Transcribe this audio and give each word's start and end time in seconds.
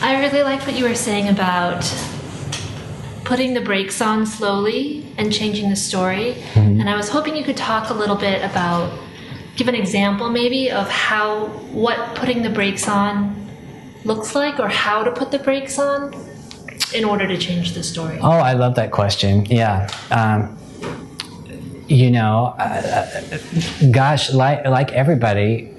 I 0.00 0.20
really 0.20 0.42
liked 0.42 0.64
what 0.66 0.76
you 0.76 0.84
were 0.84 0.94
saying 0.94 1.28
about 1.28 1.82
putting 3.24 3.52
the 3.52 3.60
brakes 3.60 4.00
on 4.00 4.24
slowly 4.24 5.12
and 5.18 5.32
changing 5.32 5.68
the 5.70 5.76
story. 5.76 6.34
Mm-hmm. 6.54 6.80
And 6.80 6.88
I 6.88 6.96
was 6.96 7.08
hoping 7.08 7.36
you 7.36 7.44
could 7.44 7.56
talk 7.56 7.90
a 7.90 7.94
little 7.94 8.16
bit 8.16 8.42
about, 8.42 8.96
give 9.56 9.68
an 9.68 9.74
example 9.74 10.30
maybe 10.30 10.70
of 10.70 10.88
how, 10.88 11.46
what 11.72 12.14
putting 12.14 12.42
the 12.42 12.50
brakes 12.50 12.88
on 12.88 13.34
looks 14.04 14.34
like 14.34 14.60
or 14.60 14.68
how 14.68 15.02
to 15.02 15.10
put 15.10 15.30
the 15.30 15.38
brakes 15.38 15.78
on 15.78 16.14
in 16.94 17.04
order 17.04 17.26
to 17.26 17.36
change 17.36 17.72
the 17.72 17.82
story. 17.82 18.18
Oh, 18.22 18.30
I 18.30 18.52
love 18.54 18.76
that 18.76 18.92
question. 18.92 19.44
Yeah. 19.46 19.90
Um, 20.10 20.56
you 21.88 22.10
know, 22.10 22.54
uh, 22.58 22.62
uh, 22.62 23.38
gosh, 23.90 24.32
like, 24.32 24.64
like 24.64 24.92
everybody, 24.92 25.74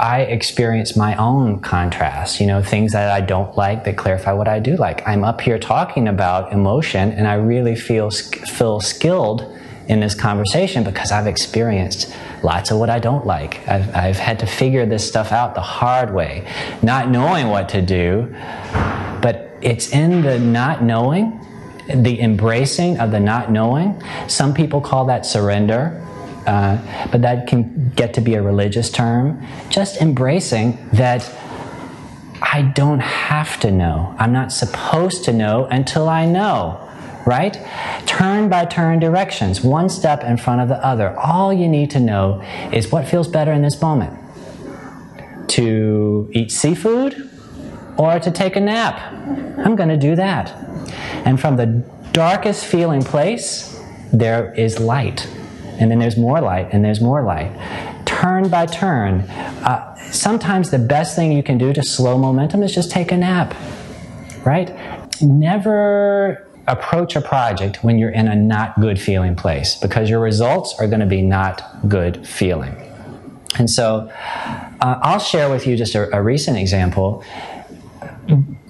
I 0.00 0.22
experience 0.22 0.96
my 0.96 1.14
own 1.16 1.60
contrast, 1.60 2.40
you 2.40 2.46
know, 2.46 2.62
things 2.62 2.92
that 2.92 3.10
I 3.10 3.20
don't 3.20 3.56
like 3.56 3.84
that 3.84 3.96
clarify 3.96 4.32
what 4.32 4.48
I 4.48 4.58
do 4.58 4.76
like. 4.76 5.06
I'm 5.06 5.22
up 5.22 5.40
here 5.40 5.58
talking 5.58 6.08
about 6.08 6.52
emotion 6.52 7.12
and 7.12 7.28
I 7.28 7.34
really 7.34 7.76
feel, 7.76 8.10
feel 8.10 8.80
skilled 8.80 9.56
in 9.88 10.00
this 10.00 10.14
conversation 10.14 10.84
because 10.84 11.12
I've 11.12 11.26
experienced 11.26 12.14
lots 12.42 12.70
of 12.70 12.78
what 12.78 12.90
I 12.90 12.98
don't 12.98 13.26
like. 13.26 13.66
I've, 13.68 13.94
I've 13.94 14.16
had 14.16 14.38
to 14.40 14.46
figure 14.46 14.86
this 14.86 15.06
stuff 15.06 15.32
out 15.32 15.54
the 15.54 15.60
hard 15.60 16.14
way, 16.14 16.46
not 16.82 17.08
knowing 17.08 17.48
what 17.48 17.68
to 17.70 17.82
do, 17.82 18.34
but 19.20 19.56
it's 19.60 19.92
in 19.92 20.22
the 20.22 20.38
not 20.38 20.82
knowing, 20.82 21.38
the 21.94 22.20
embracing 22.20 22.98
of 22.98 23.10
the 23.10 23.20
not 23.20 23.50
knowing. 23.50 24.02
Some 24.28 24.54
people 24.54 24.80
call 24.80 25.04
that 25.06 25.26
surrender. 25.26 26.04
Uh, 26.46 27.08
but 27.10 27.22
that 27.22 27.46
can 27.46 27.90
get 27.90 28.14
to 28.14 28.20
be 28.20 28.34
a 28.34 28.42
religious 28.42 28.90
term. 28.90 29.44
Just 29.70 30.00
embracing 30.00 30.88
that 30.92 31.30
I 32.40 32.62
don't 32.62 33.00
have 33.00 33.60
to 33.60 33.70
know. 33.70 34.14
I'm 34.18 34.32
not 34.32 34.52
supposed 34.52 35.24
to 35.24 35.32
know 35.32 35.66
until 35.66 36.08
I 36.08 36.26
know, 36.26 36.86
right? 37.24 37.56
Turn 38.04 38.48
by 38.48 38.64
turn 38.64 38.98
directions, 38.98 39.62
one 39.62 39.88
step 39.88 40.24
in 40.24 40.36
front 40.36 40.60
of 40.60 40.68
the 40.68 40.84
other. 40.84 41.16
All 41.18 41.52
you 41.52 41.68
need 41.68 41.90
to 41.92 42.00
know 42.00 42.42
is 42.72 42.90
what 42.90 43.06
feels 43.06 43.28
better 43.28 43.52
in 43.52 43.62
this 43.62 43.80
moment 43.80 44.18
to 45.48 46.30
eat 46.32 46.50
seafood 46.50 47.30
or 47.96 48.18
to 48.18 48.30
take 48.30 48.56
a 48.56 48.60
nap. 48.60 49.00
I'm 49.58 49.76
going 49.76 49.90
to 49.90 49.96
do 49.96 50.16
that. 50.16 50.50
And 51.24 51.40
from 51.40 51.56
the 51.56 51.66
darkest 52.12 52.64
feeling 52.66 53.02
place, 53.02 53.80
there 54.12 54.52
is 54.54 54.78
light 54.78 55.28
and 55.82 55.90
then 55.90 55.98
there's 55.98 56.16
more 56.16 56.40
light, 56.40 56.68
and 56.70 56.84
there's 56.84 57.00
more 57.00 57.22
light. 57.24 57.50
Turn 58.06 58.48
by 58.48 58.66
turn. 58.66 59.22
Uh, 59.22 59.96
sometimes 60.12 60.70
the 60.70 60.78
best 60.78 61.16
thing 61.16 61.32
you 61.32 61.42
can 61.42 61.58
do 61.58 61.72
to 61.72 61.82
slow 61.82 62.16
momentum 62.16 62.62
is 62.62 62.72
just 62.72 62.92
take 62.92 63.10
a 63.10 63.16
nap, 63.16 63.52
right? 64.44 64.72
Never 65.20 66.48
approach 66.68 67.16
a 67.16 67.20
project 67.20 67.82
when 67.82 67.98
you're 67.98 68.10
in 68.10 68.28
a 68.28 68.36
not 68.36 68.80
good 68.80 69.00
feeling 69.00 69.34
place 69.34 69.74
because 69.74 70.08
your 70.08 70.20
results 70.20 70.76
are 70.78 70.86
going 70.86 71.00
to 71.00 71.06
be 71.06 71.20
not 71.20 71.88
good 71.88 72.24
feeling. 72.24 72.76
And 73.58 73.68
so 73.68 74.08
uh, 74.80 75.00
I'll 75.02 75.18
share 75.18 75.50
with 75.50 75.66
you 75.66 75.76
just 75.76 75.96
a, 75.96 76.16
a 76.16 76.22
recent 76.22 76.58
example. 76.58 77.24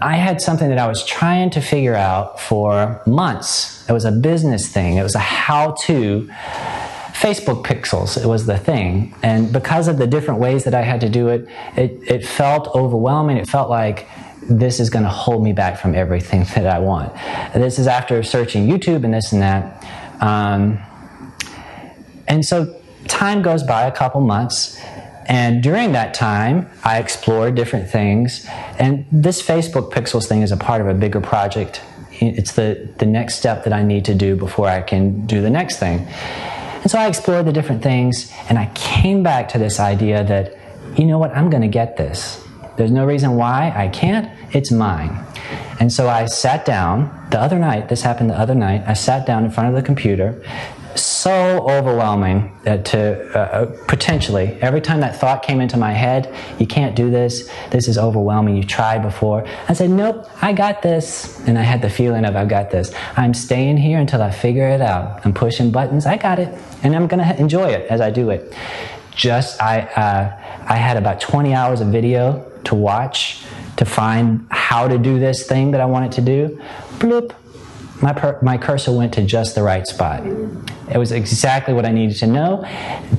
I 0.00 0.14
had 0.14 0.40
something 0.40 0.68
that 0.68 0.78
I 0.78 0.86
was 0.86 1.04
trying 1.04 1.50
to 1.50 1.60
figure 1.60 1.96
out 1.96 2.40
for 2.40 3.02
months. 3.04 3.84
It 3.88 3.92
was 3.92 4.04
a 4.04 4.12
business 4.12 4.68
thing, 4.68 4.96
it 4.96 5.02
was 5.02 5.16
a 5.16 5.18
how 5.18 5.72
to 5.86 6.30
Facebook 7.20 7.62
pixels 7.64 8.16
it 8.16 8.26
was 8.26 8.46
the 8.46 8.56
thing. 8.56 9.14
And 9.22 9.52
because 9.52 9.88
of 9.88 9.98
the 9.98 10.06
different 10.06 10.40
ways 10.40 10.64
that 10.64 10.74
I 10.74 10.80
had 10.80 11.02
to 11.02 11.08
do 11.10 11.28
it, 11.28 11.46
it, 11.76 12.00
it 12.10 12.26
felt 12.26 12.74
overwhelming. 12.74 13.36
It 13.36 13.46
felt 13.46 13.68
like 13.68 14.08
this 14.42 14.80
is 14.80 14.88
going 14.88 15.02
to 15.02 15.10
hold 15.10 15.44
me 15.44 15.52
back 15.52 15.78
from 15.78 15.94
everything 15.94 16.44
that 16.54 16.66
I 16.66 16.78
want. 16.78 17.12
This 17.52 17.78
is 17.78 17.86
after 17.86 18.22
searching 18.22 18.66
YouTube 18.66 19.04
and 19.04 19.12
this 19.12 19.32
and 19.32 19.42
that. 19.42 19.84
Um, 20.22 20.78
and 22.26 22.44
so 22.44 22.80
time 23.06 23.42
goes 23.42 23.62
by 23.62 23.82
a 23.82 23.92
couple 23.92 24.22
months. 24.22 24.78
And 25.26 25.62
during 25.62 25.92
that 25.92 26.14
time, 26.14 26.70
I 26.84 26.98
explored 26.98 27.54
different 27.54 27.90
things. 27.90 28.46
And 28.78 29.04
this 29.12 29.42
Facebook 29.42 29.92
Pixels 29.92 30.26
thing 30.26 30.40
is 30.40 30.52
a 30.52 30.56
part 30.56 30.80
of 30.80 30.88
a 30.88 30.94
bigger 30.94 31.20
project. 31.20 31.82
It's 32.12 32.52
the, 32.52 32.88
the 32.96 33.06
next 33.06 33.34
step 33.34 33.64
that 33.64 33.74
I 33.74 33.82
need 33.82 34.06
to 34.06 34.14
do 34.14 34.36
before 34.36 34.68
I 34.68 34.80
can 34.80 35.26
do 35.26 35.42
the 35.42 35.50
next 35.50 35.78
thing. 35.78 36.08
And 36.82 36.90
so 36.90 36.98
I 36.98 37.06
explored 37.08 37.46
the 37.46 37.52
different 37.52 37.82
things, 37.82 38.32
and 38.48 38.58
I 38.58 38.70
came 38.74 39.22
back 39.22 39.48
to 39.50 39.58
this 39.58 39.78
idea 39.78 40.24
that, 40.24 40.56
you 40.98 41.04
know 41.04 41.18
what, 41.18 41.36
I'm 41.36 41.50
going 41.50 41.62
to 41.62 41.68
get 41.68 41.96
this. 41.96 42.42
There's 42.76 42.90
no 42.90 43.04
reason 43.04 43.36
why 43.36 43.72
I 43.76 43.88
can't. 43.88 44.30
It's 44.54 44.70
mine. 44.70 45.10
And 45.80 45.90
so 45.90 46.10
I 46.10 46.26
sat 46.26 46.66
down 46.66 47.26
the 47.30 47.40
other 47.40 47.58
night, 47.58 47.88
this 47.88 48.02
happened 48.02 48.28
the 48.28 48.38
other 48.38 48.54
night, 48.54 48.84
I 48.86 48.92
sat 48.92 49.26
down 49.26 49.46
in 49.46 49.50
front 49.50 49.70
of 49.70 49.74
the 49.74 49.82
computer. 49.82 50.44
So 50.94 51.66
overwhelming 51.70 52.54
that 52.64 52.84
to 52.86 53.38
uh, 53.38 53.64
potentially, 53.86 54.58
every 54.60 54.82
time 54.82 55.00
that 55.00 55.18
thought 55.18 55.42
came 55.42 55.60
into 55.60 55.78
my 55.78 55.92
head, 55.92 56.34
you 56.58 56.66
can't 56.66 56.94
do 56.94 57.10
this, 57.10 57.50
this 57.70 57.88
is 57.88 57.96
overwhelming, 57.96 58.56
you've 58.56 58.66
tried 58.66 59.00
before. 59.00 59.46
I 59.68 59.72
said, 59.72 59.88
nope, 59.88 60.26
I 60.42 60.52
got 60.52 60.82
this. 60.82 61.40
And 61.46 61.58
I 61.58 61.62
had 61.62 61.80
the 61.80 61.88
feeling 61.88 62.26
of, 62.26 62.36
I've 62.36 62.48
got 62.48 62.70
this. 62.70 62.92
I'm 63.16 63.32
staying 63.32 63.78
here 63.78 63.98
until 63.98 64.20
I 64.20 64.30
figure 64.30 64.68
it 64.68 64.82
out. 64.82 65.24
I'm 65.24 65.32
pushing 65.32 65.70
buttons, 65.70 66.04
I 66.04 66.18
got 66.18 66.38
it. 66.38 66.54
And 66.82 66.94
I'm 66.94 67.08
to 67.08 67.40
enjoy 67.40 67.70
it 67.70 67.90
as 67.90 68.02
I 68.02 68.10
do 68.10 68.28
it. 68.28 68.52
Just, 69.14 69.62
I, 69.62 69.80
uh, 69.80 70.64
I 70.68 70.76
had 70.76 70.98
about 70.98 71.20
20 71.20 71.54
hours 71.54 71.80
of 71.80 71.88
video 71.88 72.50
to 72.64 72.74
watch 72.74 73.44
to 73.76 73.84
find 73.86 74.46
how 74.70 74.86
to 74.86 74.98
do 74.98 75.18
this 75.18 75.48
thing 75.48 75.72
that 75.72 75.80
I 75.80 75.84
wanted 75.84 76.12
to 76.12 76.20
do. 76.20 76.62
Bloop, 77.00 77.34
my, 78.00 78.12
per- 78.12 78.38
my 78.40 78.56
cursor 78.56 78.92
went 78.92 79.12
to 79.14 79.22
just 79.22 79.56
the 79.56 79.64
right 79.64 79.84
spot. 79.84 80.24
It 80.24 80.96
was 80.96 81.10
exactly 81.10 81.74
what 81.74 81.84
I 81.84 81.90
needed 81.90 82.16
to 82.18 82.28
know 82.28 82.64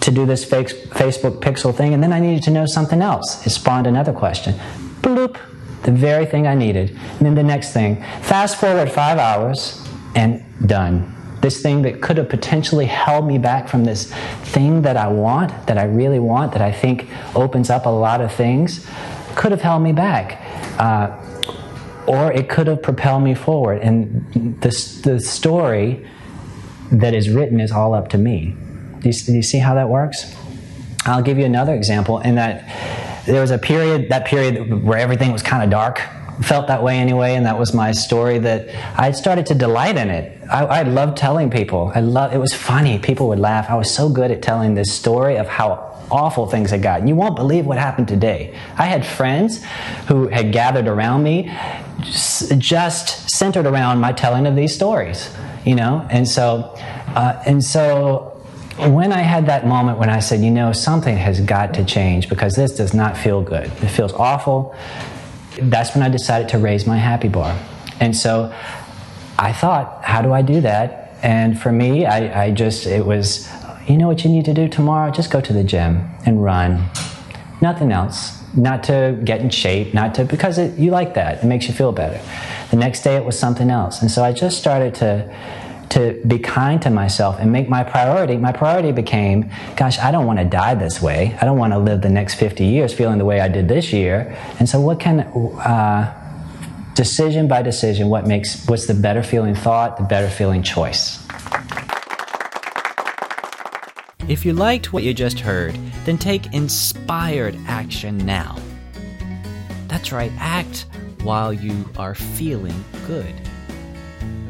to 0.00 0.10
do 0.10 0.24
this 0.24 0.42
Facebook 0.48 1.40
pixel 1.42 1.74
thing, 1.74 1.92
and 1.92 2.02
then 2.02 2.14
I 2.14 2.18
needed 2.18 2.42
to 2.44 2.50
know 2.50 2.64
something 2.64 3.02
else. 3.02 3.46
It 3.46 3.50
spawned 3.50 3.86
another 3.86 4.14
question. 4.14 4.54
Bloop, 5.02 5.38
the 5.82 5.92
very 5.92 6.24
thing 6.24 6.46
I 6.46 6.54
needed. 6.54 6.98
And 7.18 7.26
then 7.26 7.34
the 7.34 7.42
next 7.42 7.74
thing. 7.74 7.96
Fast 8.22 8.58
forward 8.58 8.90
five 8.90 9.18
hours, 9.18 9.86
and 10.14 10.42
done. 10.66 11.14
This 11.42 11.60
thing 11.60 11.82
that 11.82 12.00
could 12.00 12.16
have 12.16 12.30
potentially 12.30 12.86
held 12.86 13.26
me 13.26 13.36
back 13.36 13.68
from 13.68 13.84
this 13.84 14.10
thing 14.54 14.80
that 14.80 14.96
I 14.96 15.08
want, 15.08 15.66
that 15.66 15.76
I 15.76 15.84
really 15.84 16.20
want, 16.20 16.52
that 16.52 16.62
I 16.62 16.72
think 16.72 17.10
opens 17.34 17.68
up 17.68 17.84
a 17.84 17.90
lot 17.90 18.22
of 18.22 18.32
things, 18.32 18.88
could 19.34 19.52
have 19.52 19.60
held 19.60 19.82
me 19.82 19.92
back. 19.92 20.40
Uh, 20.78 21.20
or 22.06 22.32
it 22.32 22.48
could 22.48 22.66
have 22.66 22.82
propelled 22.82 23.22
me 23.22 23.34
forward. 23.34 23.80
And 23.82 24.60
the, 24.60 25.00
the 25.04 25.20
story 25.20 26.06
that 26.92 27.14
is 27.14 27.30
written 27.30 27.60
is 27.60 27.72
all 27.72 27.94
up 27.94 28.08
to 28.10 28.18
me. 28.18 28.56
Do 29.00 29.08
you, 29.08 29.14
do 29.14 29.32
you 29.32 29.42
see 29.42 29.58
how 29.58 29.74
that 29.74 29.88
works? 29.88 30.34
I'll 31.06 31.22
give 31.22 31.38
you 31.38 31.44
another 31.44 31.74
example 31.74 32.20
in 32.20 32.36
that 32.36 33.24
there 33.26 33.40
was 33.40 33.50
a 33.50 33.58
period, 33.58 34.08
that 34.10 34.26
period 34.26 34.84
where 34.84 34.98
everything 34.98 35.32
was 35.32 35.42
kind 35.42 35.62
of 35.62 35.70
dark. 35.70 36.00
Felt 36.42 36.66
that 36.66 36.82
way 36.82 36.98
anyway, 36.98 37.34
and 37.34 37.46
that 37.46 37.58
was 37.58 37.72
my 37.72 37.92
story. 37.92 38.38
That 38.38 38.68
I 38.98 39.12
started 39.12 39.46
to 39.46 39.54
delight 39.54 39.96
in 39.96 40.10
it. 40.10 40.40
I, 40.50 40.64
I 40.64 40.82
loved 40.82 41.16
telling 41.16 41.50
people. 41.50 41.92
I 41.94 42.00
love. 42.00 42.32
It 42.32 42.38
was 42.38 42.52
funny. 42.52 42.98
People 42.98 43.28
would 43.28 43.38
laugh. 43.38 43.70
I 43.70 43.76
was 43.76 43.90
so 43.90 44.08
good 44.08 44.30
at 44.30 44.42
telling 44.42 44.74
this 44.74 44.92
story 44.92 45.36
of 45.36 45.46
how 45.46 45.94
awful 46.10 46.46
things 46.46 46.70
had 46.70 46.82
gotten. 46.82 47.08
You 47.08 47.14
won't 47.14 47.36
believe 47.36 47.66
what 47.66 47.78
happened 47.78 48.08
today. 48.08 48.58
I 48.76 48.86
had 48.86 49.06
friends 49.06 49.64
who 50.08 50.28
had 50.28 50.52
gathered 50.52 50.86
around 50.86 51.22
me 51.22 51.52
just 52.58 53.30
centered 53.30 53.66
around 53.66 54.00
my 54.00 54.12
telling 54.12 54.46
of 54.46 54.56
these 54.56 54.74
stories, 54.74 55.34
you 55.64 55.74
know? 55.74 56.06
And 56.10 56.28
so, 56.28 56.74
uh, 57.14 57.42
and 57.46 57.64
so 57.64 58.30
when 58.78 59.12
I 59.12 59.20
had 59.20 59.46
that 59.46 59.66
moment 59.66 59.98
when 59.98 60.10
I 60.10 60.18
said, 60.18 60.40
you 60.40 60.50
know, 60.50 60.72
something 60.72 61.16
has 61.16 61.40
got 61.40 61.74
to 61.74 61.84
change 61.84 62.28
because 62.28 62.56
this 62.56 62.76
does 62.76 62.92
not 62.92 63.16
feel 63.16 63.40
good, 63.40 63.66
it 63.66 63.88
feels 63.88 64.12
awful, 64.12 64.74
that's 65.62 65.94
when 65.94 66.02
I 66.02 66.08
decided 66.08 66.48
to 66.50 66.58
raise 66.58 66.86
my 66.86 66.96
happy 66.96 67.28
bar. 67.28 67.58
And 68.00 68.16
so 68.16 68.54
I 69.38 69.52
thought, 69.52 70.04
how 70.04 70.22
do 70.22 70.32
I 70.32 70.42
do 70.42 70.60
that? 70.62 71.16
And 71.22 71.58
for 71.60 71.72
me, 71.72 72.06
I, 72.06 72.44
I 72.44 72.50
just, 72.50 72.86
it 72.86 73.06
was, 73.06 73.48
you 73.86 73.96
know 73.96 74.08
what 74.08 74.24
you 74.24 74.30
need 74.30 74.44
to 74.44 74.54
do 74.54 74.68
tomorrow? 74.68 75.10
Just 75.10 75.30
go 75.30 75.40
to 75.40 75.52
the 75.52 75.64
gym 75.64 76.10
and 76.26 76.42
run. 76.42 76.88
Nothing 77.60 77.92
else. 77.92 78.42
Not 78.54 78.84
to 78.84 79.20
get 79.24 79.40
in 79.40 79.50
shape, 79.50 79.94
not 79.94 80.14
to, 80.16 80.24
because 80.24 80.58
it, 80.58 80.78
you 80.78 80.90
like 80.90 81.14
that. 81.14 81.42
It 81.42 81.46
makes 81.46 81.66
you 81.66 81.74
feel 81.74 81.92
better. 81.92 82.20
The 82.70 82.76
next 82.76 83.02
day 83.02 83.16
it 83.16 83.24
was 83.24 83.38
something 83.38 83.70
else. 83.70 84.00
And 84.00 84.10
so 84.10 84.22
I 84.22 84.32
just 84.32 84.58
started 84.58 84.94
to, 84.96 85.34
to 85.94 86.20
be 86.26 86.40
kind 86.40 86.82
to 86.82 86.90
myself 86.90 87.36
and 87.38 87.52
make 87.52 87.68
my 87.68 87.84
priority. 87.84 88.36
My 88.36 88.50
priority 88.50 88.90
became, 88.90 89.48
gosh, 89.76 89.96
I 90.00 90.10
don't 90.10 90.26
want 90.26 90.40
to 90.40 90.44
die 90.44 90.74
this 90.74 91.00
way. 91.00 91.38
I 91.40 91.44
don't 91.44 91.56
want 91.56 91.72
to 91.72 91.78
live 91.78 92.00
the 92.00 92.08
next 92.08 92.34
50 92.34 92.64
years 92.64 92.92
feeling 92.92 93.18
the 93.18 93.24
way 93.24 93.40
I 93.40 93.46
did 93.46 93.68
this 93.68 93.92
year. 93.92 94.36
And 94.58 94.68
so, 94.68 94.80
what 94.80 94.98
can, 94.98 95.20
uh, 95.20 96.20
decision 96.96 97.46
by 97.46 97.62
decision, 97.62 98.08
what 98.08 98.26
makes, 98.26 98.66
what's 98.66 98.86
the 98.86 98.94
better 98.94 99.22
feeling 99.22 99.54
thought, 99.54 99.96
the 99.96 100.02
better 100.02 100.28
feeling 100.28 100.64
choice? 100.64 101.24
If 104.28 104.44
you 104.44 104.52
liked 104.52 104.92
what 104.92 105.04
you 105.04 105.14
just 105.14 105.38
heard, 105.38 105.78
then 106.04 106.18
take 106.18 106.52
inspired 106.52 107.56
action 107.68 108.18
now. 108.18 108.56
That's 109.86 110.10
right, 110.10 110.32
act 110.40 110.86
while 111.22 111.52
you 111.52 111.88
are 111.96 112.16
feeling 112.16 112.84
good. 113.06 113.32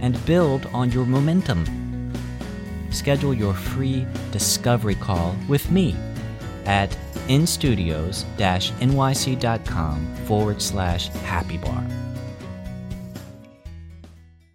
And 0.00 0.24
build 0.26 0.66
on 0.72 0.90
your 0.90 1.06
momentum. 1.06 1.64
Schedule 2.90 3.34
your 3.34 3.54
free 3.54 4.06
discovery 4.32 4.94
call 4.94 5.36
with 5.48 5.70
me 5.70 5.94
at 6.66 6.90
instudios 7.28 8.24
nyc.com 8.36 10.16
forward 10.26 10.60
slash 10.60 11.08
happy 11.08 11.58
bar. 11.58 11.99